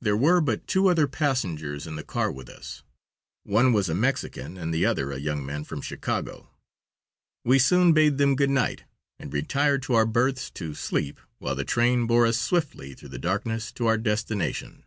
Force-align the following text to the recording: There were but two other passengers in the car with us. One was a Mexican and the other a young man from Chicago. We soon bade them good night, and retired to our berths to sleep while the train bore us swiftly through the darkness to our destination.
There 0.00 0.16
were 0.16 0.40
but 0.40 0.66
two 0.66 0.86
other 0.88 1.06
passengers 1.06 1.86
in 1.86 1.96
the 1.96 2.02
car 2.02 2.32
with 2.32 2.48
us. 2.48 2.82
One 3.42 3.74
was 3.74 3.90
a 3.90 3.94
Mexican 3.94 4.56
and 4.56 4.72
the 4.72 4.86
other 4.86 5.12
a 5.12 5.18
young 5.18 5.44
man 5.44 5.64
from 5.64 5.82
Chicago. 5.82 6.48
We 7.44 7.58
soon 7.58 7.92
bade 7.92 8.16
them 8.16 8.36
good 8.36 8.48
night, 8.48 8.84
and 9.18 9.34
retired 9.34 9.82
to 9.82 9.92
our 9.92 10.06
berths 10.06 10.50
to 10.52 10.72
sleep 10.72 11.20
while 11.40 11.56
the 11.56 11.64
train 11.66 12.06
bore 12.06 12.24
us 12.24 12.38
swiftly 12.38 12.94
through 12.94 13.10
the 13.10 13.18
darkness 13.18 13.70
to 13.72 13.86
our 13.86 13.98
destination. 13.98 14.84